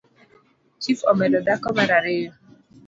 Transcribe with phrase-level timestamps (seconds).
[0.81, 2.31] Chif omedo dhako mara ariyo.